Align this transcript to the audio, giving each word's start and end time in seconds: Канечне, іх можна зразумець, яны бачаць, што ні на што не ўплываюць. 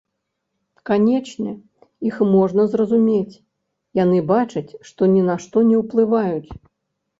Канечне, 0.89 1.51
іх 2.09 2.17
можна 2.35 2.65
зразумець, 2.73 3.35
яны 4.03 4.17
бачаць, 4.35 4.67
што 4.91 5.01
ні 5.15 5.21
на 5.31 5.39
што 5.47 5.57
не 5.71 5.77
ўплываюць. 5.85 6.51